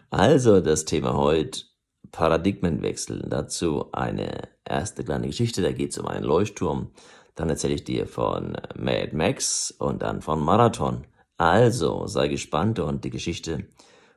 [0.09, 1.72] also das Thema heute
[2.13, 3.25] Paradigmenwechsel.
[3.27, 6.91] Dazu eine erste kleine Geschichte, da geht's um einen Leuchtturm.
[7.35, 11.05] Dann erzähle ich dir von Mad Max und dann von Marathon.
[11.37, 13.67] Also sei gespannt und die Geschichte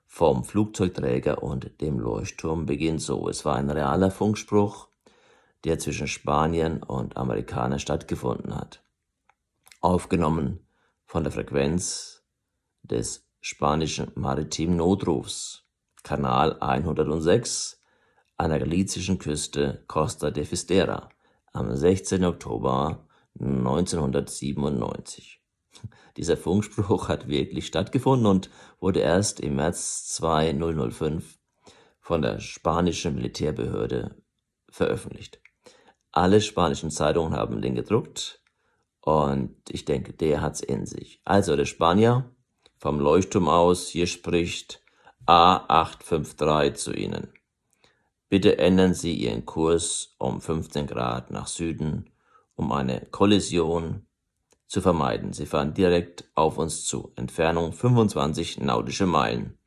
[0.07, 3.29] vom Flugzeugträger und dem Leuchtturm beginnt so.
[3.29, 4.89] Es war ein realer Funkspruch,
[5.65, 8.83] der zwischen Spaniern und Amerikanern stattgefunden hat.
[9.81, 10.61] Aufgenommen
[11.07, 12.23] von der Frequenz
[12.83, 15.65] des spanischen maritimen Notrufs,
[16.03, 17.76] Kanal 106
[18.37, 21.09] an der galizischen Küste Costa de Fistera
[21.53, 22.25] am 16.
[22.25, 23.07] Oktober
[23.39, 25.41] 1997.
[26.17, 31.39] Dieser Funkspruch hat wirklich stattgefunden und wurde erst im März 2005
[32.01, 34.23] von der spanischen Militärbehörde
[34.71, 35.41] veröffentlicht.
[36.13, 38.41] Alle spanischen Zeitungen haben den gedruckt
[39.01, 41.21] und ich denke, der hat's in sich.
[41.25, 42.31] Also der Spanier
[42.79, 44.83] vom Leuchtturm aus, hier spricht
[45.27, 47.33] A853 zu Ihnen.
[48.29, 52.11] Bitte ändern Sie Ihren Kurs um 15 Grad nach Süden,
[52.55, 54.07] um eine Kollision
[54.67, 55.33] zu vermeiden.
[55.33, 57.13] Sie fahren direkt auf uns zu.
[57.17, 59.59] Entfernung 25 nautische Meilen.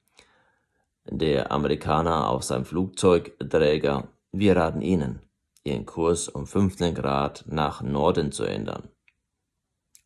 [1.06, 4.10] Der Amerikaner auf seinem Flugzeugträger.
[4.32, 5.22] Wir raten Ihnen,
[5.64, 8.90] Ihren Kurs um 15 Grad nach Norden zu ändern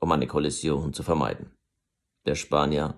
[0.04, 1.52] um eine Kollision zu vermeiden.
[2.26, 2.96] Der Spanier.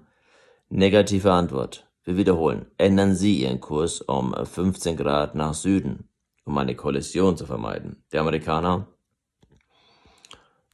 [0.70, 1.85] Negative Antwort.
[2.06, 2.68] Wir wiederholen.
[2.78, 6.08] Ändern Sie Ihren Kurs um 15 Grad nach Süden,
[6.46, 8.04] um eine Kollision zu vermeiden.
[8.12, 8.88] Der Amerikaner.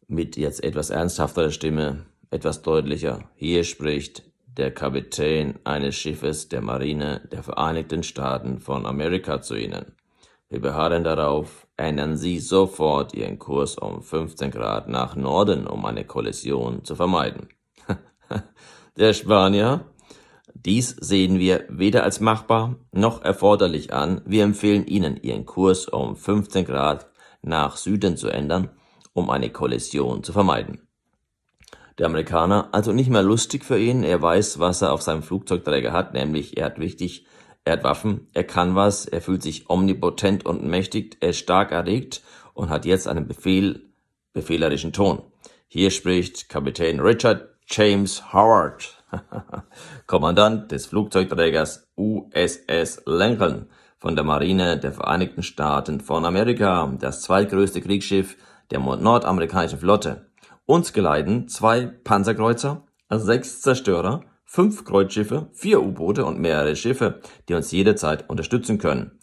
[0.08, 3.30] Mit jetzt etwas ernsthafterer Stimme, etwas deutlicher.
[3.36, 9.94] Hier spricht der Kapitän eines Schiffes der Marine der Vereinigten Staaten von Amerika zu Ihnen.
[10.50, 16.04] Wir beharren darauf, ändern Sie sofort Ihren Kurs um 15 Grad nach Norden, um eine
[16.04, 17.48] Kollision zu vermeiden.
[18.98, 19.86] Der Spanier,
[20.66, 24.22] dies sehen wir weder als machbar noch erforderlich an.
[24.26, 27.10] Wir empfehlen Ihnen, Ihren Kurs um 15 Grad
[27.42, 28.70] nach Süden zu ändern,
[29.14, 30.88] um eine Kollision zu vermeiden.
[31.98, 35.92] Der Amerikaner, also nicht mehr lustig für ihn, er weiß, was er auf seinem Flugzeugträger
[35.92, 37.26] hat, nämlich er hat wichtig
[37.64, 41.72] er hat Waffen, er kann was, er fühlt sich omnipotent und mächtig, er ist stark
[41.72, 42.24] erregt
[42.54, 43.84] und hat jetzt einen Befehl,
[44.34, 45.22] befehlerischen Ton.
[45.68, 49.01] Hier spricht Kapitän Richard James Howard,
[50.08, 53.68] Kommandant des Flugzeugträgers USS Lincoln
[53.98, 58.38] von der Marine der Vereinigten Staaten von Amerika, das zweitgrößte Kriegsschiff
[58.72, 60.32] der nordamerikanischen Flotte.
[60.66, 67.72] Uns geleiten zwei Panzerkreuzer, sechs Zerstörer, fünf Kreuzschiffe, vier U-Boote und mehrere Schiffe, die uns
[67.72, 69.20] jederzeit unterstützen können.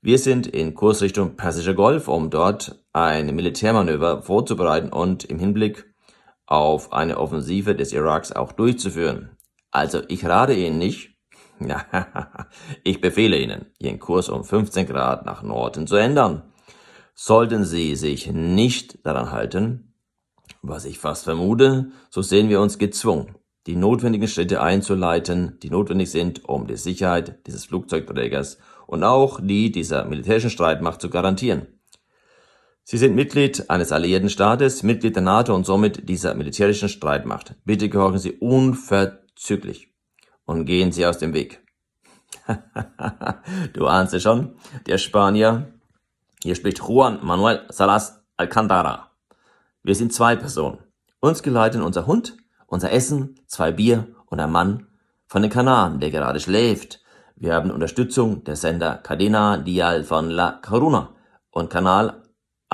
[0.00, 5.93] Wir sind in Kurs Richtung Persischer Golf, um dort ein Militärmanöver vorzubereiten und im Hinblick
[6.46, 9.36] auf eine Offensive des Iraks auch durchzuführen.
[9.70, 11.10] Also ich rate Ihnen nicht,
[12.84, 16.42] ich befehle Ihnen, Ihren Kurs um 15 Grad nach Norden zu ändern.
[17.14, 19.94] Sollten Sie sich nicht daran halten,
[20.62, 26.10] was ich fast vermute, so sehen wir uns gezwungen, die notwendigen Schritte einzuleiten, die notwendig
[26.10, 31.73] sind, um die Sicherheit dieses Flugzeugträgers und auch die dieser militärischen Streitmacht zu garantieren.
[32.84, 37.54] Sie sind Mitglied eines alliierten Staates, Mitglied der NATO und somit dieser militärischen Streitmacht.
[37.64, 39.88] Bitte gehorchen Sie unverzüglich
[40.44, 41.62] und gehen Sie aus dem Weg.
[43.72, 44.56] du ahnst es schon,
[44.86, 45.72] der Spanier,
[46.42, 49.10] hier spricht Juan Manuel Salas Alcantara.
[49.82, 50.78] Wir sind zwei Personen.
[51.20, 52.36] Uns geleiten unser Hund
[52.74, 54.88] unser Essen, zwei Bier und ein Mann
[55.26, 57.00] von den Kanaren, der gerade schläft.
[57.36, 61.14] Wir haben Unterstützung der Sender Cadena Dial von La Coruna
[61.50, 62.23] und Kanal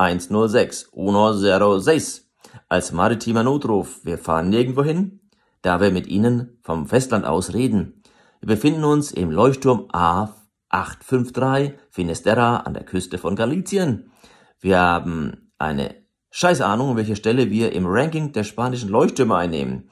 [0.01, 2.31] 106, 106
[2.71, 4.01] als maritimer Notruf.
[4.03, 5.21] Wir fahren nirgendwo hin,
[5.61, 8.03] da wir mit Ihnen vom Festland aus reden.
[8.41, 14.11] Wir befinden uns im Leuchtturm A853 Finisterra an der Küste von Galicien.
[14.59, 15.95] Wir haben eine
[16.31, 19.91] scheiß Ahnung, welche Stelle wir im Ranking der spanischen Leuchttürme einnehmen.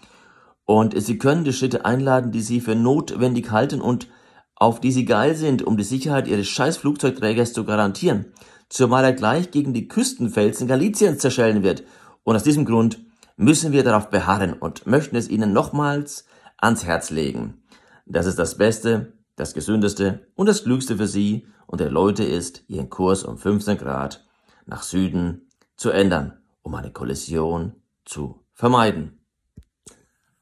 [0.65, 4.09] Und Sie können die Schritte einladen, die Sie für notwendig halten und
[4.55, 8.33] auf die Sie geil sind, um die Sicherheit Ihres scheiß Flugzeugträgers zu garantieren.
[8.69, 11.85] Zumal er gleich gegen die Küstenfelsen Galiciens zerschellen wird.
[12.23, 12.99] Und aus diesem Grund
[13.37, 16.27] müssen wir darauf beharren und möchten es Ihnen nochmals
[16.59, 17.63] ans Herz legen.
[18.05, 22.65] Das ist das Beste, das Gesündeste und das Klügste für Sie und der Leute ist,
[22.69, 24.27] Ihren Kurs um 15 Grad
[24.67, 27.75] nach Süden zu ändern, um eine Kollision
[28.05, 29.21] zu vermeiden.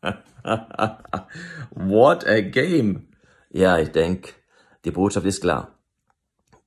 [1.71, 3.09] What a game!
[3.51, 4.33] Ja, ich denke,
[4.85, 5.76] die Botschaft ist klar.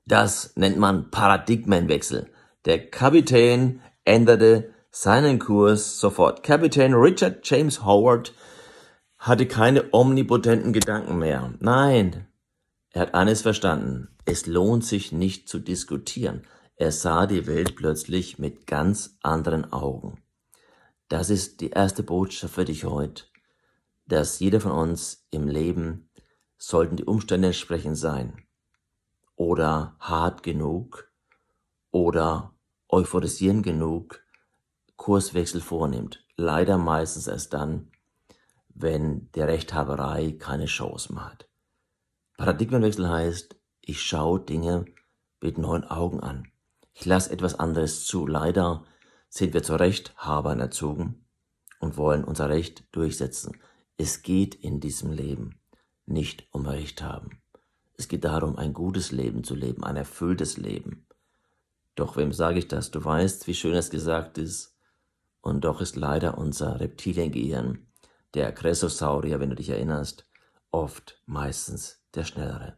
[0.09, 2.31] Das nennt man Paradigmenwechsel.
[2.65, 6.41] Der Kapitän änderte seinen Kurs sofort.
[6.41, 8.33] Kapitän Richard James Howard
[9.19, 11.53] hatte keine omnipotenten Gedanken mehr.
[11.59, 12.25] Nein,
[12.89, 14.07] er hat eines verstanden.
[14.25, 16.41] Es lohnt sich nicht zu diskutieren.
[16.75, 20.23] Er sah die Welt plötzlich mit ganz anderen Augen.
[21.07, 23.25] Das ist die erste Botschaft für dich heute,
[24.07, 26.09] dass jeder von uns im Leben
[26.57, 28.48] sollten die Umstände entsprechend sein
[29.39, 31.09] oder hart genug
[31.91, 32.53] oder
[32.89, 34.21] euphorisieren genug
[34.97, 36.25] Kurswechsel vornimmt.
[36.35, 37.89] Leider meistens erst dann,
[38.67, 41.47] wenn der Rechthaberei keine Chance mehr hat.
[42.35, 44.83] Paradigmenwechsel heißt, ich schaue Dinge
[45.39, 46.51] mit neuen Augen an.
[46.93, 48.27] Ich lasse etwas anderes zu.
[48.27, 48.83] Leider
[49.29, 51.25] sind wir zu Rechthabern erzogen
[51.79, 53.57] und wollen unser Recht durchsetzen.
[53.95, 55.61] Es geht in diesem Leben
[56.05, 57.38] nicht um Recht haben.
[57.99, 61.05] Es geht darum, ein gutes Leben zu leben, ein erfülltes Leben.
[61.95, 62.91] Doch wem sage ich das?
[62.91, 64.73] Du weißt, wie schön es gesagt ist.
[65.41, 67.87] Und doch ist leider unser Reptiliengehirn,
[68.35, 70.25] der Kressosaurier, wenn du dich erinnerst,
[70.71, 72.77] oft meistens der Schnellere.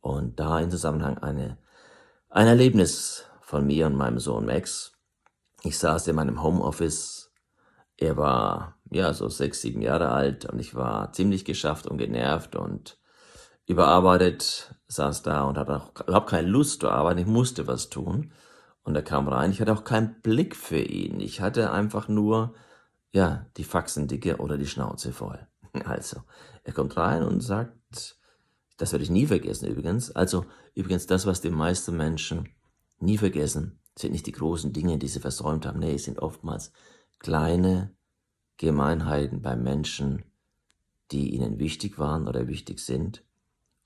[0.00, 1.58] Und da in Zusammenhang eine,
[2.28, 4.92] ein Erlebnis von mir und meinem Sohn Max.
[5.64, 7.32] Ich saß in meinem Homeoffice.
[7.96, 12.54] Er war, ja, so sechs, sieben Jahre alt und ich war ziemlich geschafft und genervt
[12.54, 12.99] und
[13.70, 17.20] überarbeitet, saß da und hatte auch überhaupt keine Lust zu arbeiten.
[17.20, 18.32] Ich musste was tun.
[18.82, 19.52] Und er kam rein.
[19.52, 21.20] Ich hatte auch keinen Blick für ihn.
[21.20, 22.54] Ich hatte einfach nur,
[23.12, 25.46] ja, die Faxendicke oder die Schnauze voll.
[25.84, 26.22] Also,
[26.64, 28.18] er kommt rein und sagt,
[28.76, 30.10] das werde ich nie vergessen übrigens.
[30.10, 32.48] Also übrigens das, was die meisten Menschen
[32.98, 35.78] nie vergessen, sind nicht die großen Dinge, die sie versäumt haben.
[35.78, 36.72] Nee, es sind oftmals
[37.20, 37.94] kleine
[38.56, 40.24] Gemeinheiten bei Menschen,
[41.12, 43.22] die ihnen wichtig waren oder wichtig sind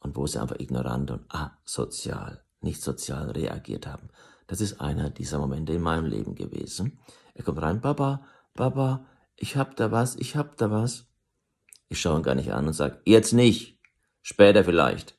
[0.04, 4.10] und wo sie einfach ignorant und asozial, nicht sozial reagiert haben.
[4.46, 7.00] Das ist einer dieser Momente in meinem Leben gewesen.
[7.32, 8.22] Er kommt rein, Papa,
[8.52, 11.06] Papa, ich hab da was, ich hab da was.
[11.88, 13.80] Ich schaue ihn gar nicht an und sage, jetzt nicht.
[14.20, 15.18] Später vielleicht.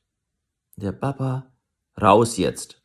[0.76, 1.52] Der Papa,
[2.00, 2.80] raus jetzt.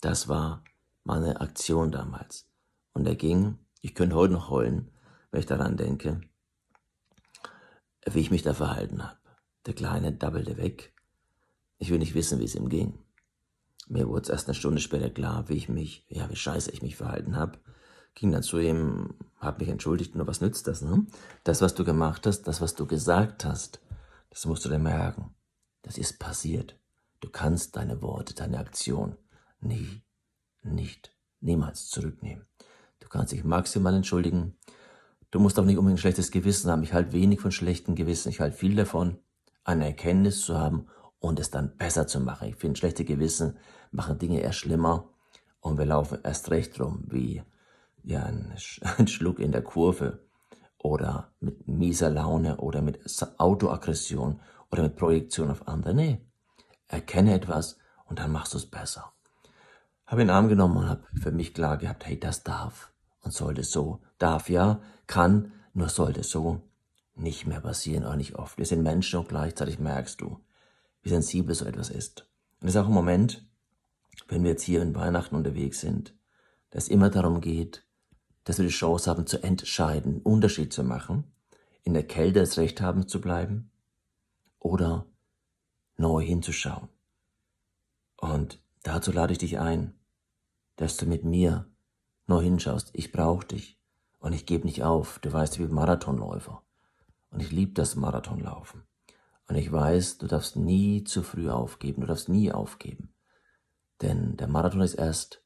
[0.00, 0.64] Das war
[1.04, 2.48] meine Aktion damals.
[2.94, 4.90] Und er ging, ich könnte heute noch heulen,
[5.30, 6.22] wenn ich daran denke,
[8.06, 9.18] wie ich mich da verhalten habe.
[9.66, 10.95] Der Kleine dabbelte weg.
[11.78, 12.98] Ich will nicht wissen, wie es ihm ging.
[13.88, 16.82] Mir wurde es erst eine Stunde später klar, wie ich mich, ja, wie scheiße ich
[16.82, 17.58] mich verhalten habe.
[18.14, 21.06] Ging dann zu ihm, hab mich entschuldigt, nur was nützt das, ne?
[21.44, 23.80] Das, was du gemacht hast, das, was du gesagt hast,
[24.30, 25.34] das musst du dir merken.
[25.82, 26.78] Das ist passiert.
[27.20, 29.16] Du kannst deine Worte, deine Aktion
[29.60, 30.02] nie,
[30.62, 32.46] nicht, niemals zurücknehmen.
[33.00, 34.56] Du kannst dich maximal entschuldigen.
[35.30, 36.82] Du musst auch nicht unbedingt ein schlechtes Gewissen haben.
[36.82, 38.30] Ich halte wenig von schlechten Gewissen.
[38.30, 39.18] Ich halte viel davon,
[39.62, 42.48] eine Erkenntnis zu haben und es dann besser zu machen.
[42.48, 43.58] Ich finde, schlechte Gewissen
[43.90, 45.08] machen Dinge erst schlimmer
[45.60, 47.42] und wir laufen erst recht rum wie
[48.04, 48.54] ja, ein,
[48.98, 50.26] ein Schluck in der Kurve
[50.78, 53.00] oder mit mieser Laune oder mit
[53.38, 55.94] Autoaggression oder mit Projektion auf andere.
[55.94, 56.20] Nee,
[56.88, 59.12] erkenne etwas und dann machst du es besser.
[60.06, 62.92] Habe ihn Arm genommen und habe für mich klar gehabt, hey, das darf
[63.22, 66.62] und sollte so, darf ja, kann, nur sollte so
[67.16, 68.56] nicht mehr passieren oder nicht oft.
[68.58, 70.38] Wir sind Menschen und gleichzeitig merkst du,
[71.06, 72.28] wie sensibel so etwas ist.
[72.60, 73.46] Und es ist auch ein Moment,
[74.26, 76.16] wenn wir jetzt hier in Weihnachten unterwegs sind,
[76.70, 77.86] dass es immer darum geht,
[78.42, 81.32] dass wir die Chance haben zu entscheiden, einen Unterschied zu machen,
[81.84, 83.70] in der Kälte das Recht haben zu bleiben
[84.58, 85.06] oder
[85.96, 86.88] neu hinzuschauen.
[88.16, 89.94] Und dazu lade ich dich ein,
[90.74, 91.70] dass du mit mir
[92.26, 92.90] neu hinschaust.
[92.94, 93.78] Ich brauche dich
[94.18, 95.20] und ich gebe nicht auf.
[95.20, 96.64] Du weißt, bin Marathonläufer
[97.30, 98.82] und ich liebe das Marathonlaufen.
[99.48, 103.14] Und ich weiß, du darfst nie zu früh aufgeben, du darfst nie aufgeben.
[104.02, 105.42] Denn der Marathon ist erst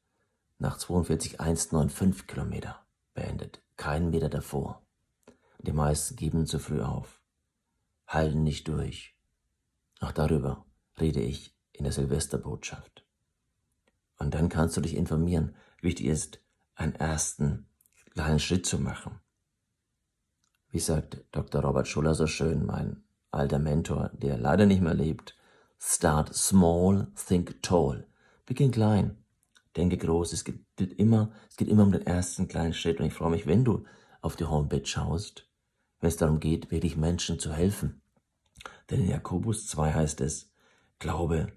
[0.57, 4.85] nach 42,195 Kilometer beendet, keinen Meter davor.
[5.59, 7.21] Die meisten geben zu früh auf
[8.13, 9.15] halten nicht durch.
[9.99, 10.65] Auch darüber
[10.99, 13.05] rede ich in der Silvesterbotschaft.
[14.17, 15.55] Und dann kannst du dich informieren.
[15.81, 16.39] Wichtig ist,
[16.75, 17.67] einen ersten
[18.13, 19.19] kleinen Schritt zu machen.
[20.69, 21.61] Wie sagt Dr.
[21.61, 25.35] Robert Schuller so schön, mein alter Mentor, der leider nicht mehr lebt,
[25.79, 28.07] start small, think tall.
[28.45, 29.17] Beginn klein,
[29.75, 30.33] denke groß.
[30.33, 32.99] Es geht immer, es geht immer um den ersten kleinen Schritt.
[32.99, 33.85] Und ich freue mich, wenn du
[34.21, 35.49] auf die Homepage schaust,
[35.99, 38.01] wenn es darum geht, wirklich Menschen zu helfen.
[38.89, 40.51] Denn in Jakobus 2 heißt es,
[40.99, 41.47] Glaube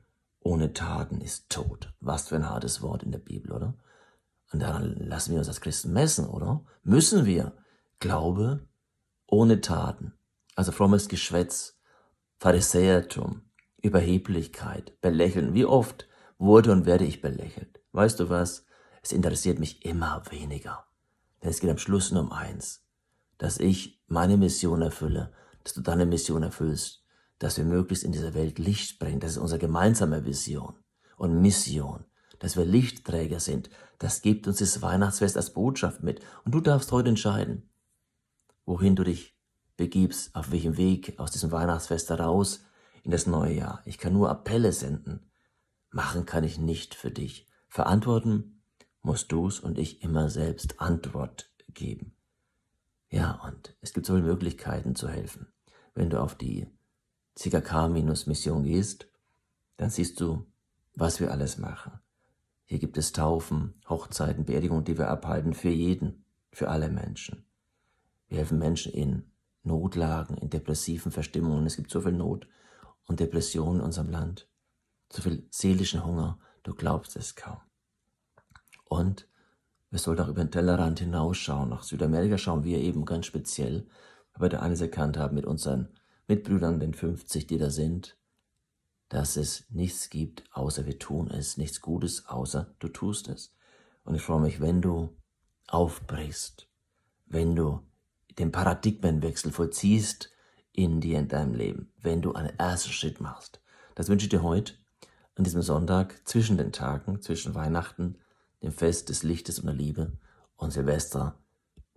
[0.40, 1.93] ohne Taten ist tot.
[2.00, 3.75] Was für ein hartes Wort in der Bibel, oder?
[4.52, 6.64] Und daran lassen wir uns als Christen messen, oder?
[6.83, 7.57] Müssen wir.
[7.99, 8.66] Glaube
[9.26, 10.12] ohne Taten.
[10.55, 11.79] Also frommes Geschwätz,
[12.39, 13.43] Pharisäertum,
[13.83, 15.55] Überheblichkeit, Belächeln.
[15.55, 16.09] Wie oft
[16.39, 17.81] wurde und werde ich belächelt?
[17.93, 18.65] Weißt du was?
[19.03, 20.87] Es interessiert mich immer weniger.
[21.43, 22.87] Denn es geht am Schluss nur um eins.
[23.37, 25.33] Dass ich meine Mission erfülle,
[25.63, 27.05] dass du deine Mission erfüllst,
[27.39, 29.21] dass wir möglichst in dieser Welt Licht bringen.
[29.21, 30.79] Das ist unsere gemeinsame Vision
[31.17, 32.05] und Mission.
[32.39, 33.71] Dass wir Lichtträger sind.
[33.99, 36.21] Das gibt uns das Weihnachtsfest als Botschaft mit.
[36.45, 37.69] Und du darfst heute entscheiden,
[38.67, 39.34] wohin du dich
[39.76, 42.64] begibst, auf welchem Weg aus diesem Weihnachtsfest heraus
[43.02, 43.83] in das neue Jahr.
[43.85, 45.31] Ich kann nur Appelle senden.
[45.90, 47.49] Machen kann ich nicht für dich.
[47.69, 48.62] Verantworten
[49.02, 52.16] musst du's und ich immer selbst Antwort geben.
[53.11, 55.47] Ja, und es gibt so viele Möglichkeiten zu helfen.
[55.95, 56.66] Wenn du auf die
[57.37, 59.07] CKK-Mission gehst,
[59.76, 60.47] dann siehst du,
[60.95, 62.00] was wir alles machen.
[62.64, 67.45] Hier gibt es Taufen, Hochzeiten, Beerdigungen, die wir abhalten für jeden, für alle Menschen.
[68.28, 69.31] Wir helfen Menschen in
[69.64, 71.66] Notlagen, in depressiven Verstimmungen.
[71.66, 72.47] Es gibt so viel Not
[73.06, 74.49] und Depression in unserem Land,
[75.11, 77.61] so viel seelischen Hunger, du glaubst es kaum.
[78.85, 79.28] Und
[79.90, 83.87] wir sollten auch über den Tellerrand hinausschauen, nach Südamerika schauen wir eben ganz speziell,
[84.33, 85.88] weil wir da eines erkannt haben mit unseren
[86.26, 88.16] Mitbrüdern, den 50, die da sind,
[89.09, 93.54] dass es nichts gibt, außer wir tun es, nichts Gutes, außer du tust es.
[94.04, 95.16] Und ich freue mich, wenn du
[95.68, 96.68] aufbrichst,
[97.26, 97.80] wenn du
[98.38, 100.31] den Paradigmenwechsel vollziehst
[100.73, 103.61] in dir, in deinem Leben, wenn du einen ersten Schritt machst.
[103.95, 104.75] Das wünsche ich dir heute,
[105.37, 108.19] an diesem Sonntag, zwischen den Tagen, zwischen Weihnachten,
[108.62, 110.12] dem Fest des Lichtes und der Liebe
[110.57, 111.38] und Silvester,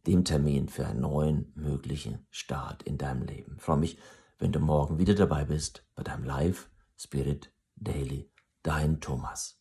[0.06, 3.56] dem Termin für einen neuen möglichen Start in deinem Leben.
[3.58, 3.98] Ich freue mich,
[4.40, 8.32] wenn du morgen wieder dabei bist bei deinem Live Spirit Daily.
[8.64, 9.57] Dein Thomas.